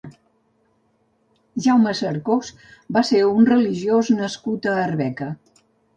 [1.65, 2.49] Jaume Cercós
[2.97, 5.29] va ser un religiós nascut a Arbeca.